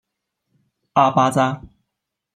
[0.93, 1.61] 阿巴扎。